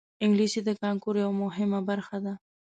[0.23, 2.33] انګلیسي د کانکور یوه مهمه برخه ده